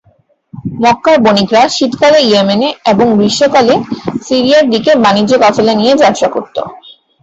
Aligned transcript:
মক্কার 0.83 1.17
বণিকরা 1.25 1.61
শীতকালে 1.69 2.19
ইয়েমেনে 2.23 2.69
এবং 2.91 3.07
গ্রীষ্মকালে 3.17 3.75
সিরিয়ার 4.25 4.65
দিকে 4.69 4.91
বাণিজ্য 5.03 5.33
কাফেলা 5.43 5.73
নিয়ে 5.75 5.93
যাত্রা 6.01 6.27
করত। 6.35 6.55